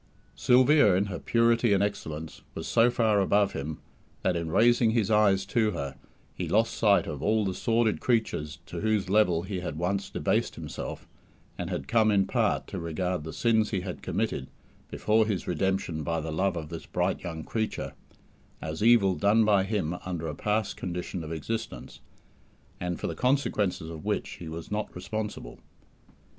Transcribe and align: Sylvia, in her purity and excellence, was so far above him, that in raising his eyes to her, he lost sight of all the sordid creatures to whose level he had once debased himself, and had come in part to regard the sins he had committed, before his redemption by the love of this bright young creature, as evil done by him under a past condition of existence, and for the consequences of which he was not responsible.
Sylvia, 0.33 0.95
in 0.95 1.05
her 1.13 1.19
purity 1.19 1.73
and 1.73 1.83
excellence, 1.83 2.41
was 2.55 2.67
so 2.67 2.89
far 2.89 3.19
above 3.21 3.51
him, 3.53 3.77
that 4.23 4.35
in 4.35 4.49
raising 4.49 4.89
his 4.89 5.11
eyes 5.11 5.45
to 5.45 5.69
her, 5.73 5.95
he 6.33 6.47
lost 6.49 6.73
sight 6.73 7.05
of 7.05 7.21
all 7.21 7.45
the 7.45 7.53
sordid 7.53 7.99
creatures 8.01 8.57
to 8.65 8.79
whose 8.81 9.11
level 9.11 9.43
he 9.43 9.59
had 9.59 9.77
once 9.77 10.09
debased 10.09 10.55
himself, 10.55 11.07
and 11.55 11.69
had 11.69 11.87
come 11.87 12.09
in 12.09 12.25
part 12.25 12.65
to 12.65 12.79
regard 12.79 13.23
the 13.23 13.31
sins 13.31 13.69
he 13.69 13.81
had 13.81 14.01
committed, 14.01 14.47
before 14.89 15.23
his 15.27 15.47
redemption 15.47 16.01
by 16.01 16.19
the 16.19 16.31
love 16.31 16.55
of 16.57 16.69
this 16.69 16.87
bright 16.87 17.21
young 17.21 17.43
creature, 17.43 17.93
as 18.59 18.81
evil 18.81 19.13
done 19.13 19.45
by 19.45 19.63
him 19.63 19.93
under 20.03 20.25
a 20.27 20.33
past 20.33 20.75
condition 20.75 21.23
of 21.23 21.31
existence, 21.31 21.99
and 22.79 22.99
for 22.99 23.05
the 23.05 23.13
consequences 23.13 23.87
of 23.91 24.03
which 24.03 24.29
he 24.39 24.47
was 24.49 24.71
not 24.71 24.95
responsible. 24.95 25.59